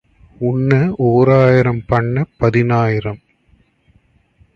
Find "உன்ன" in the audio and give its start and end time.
0.39-0.93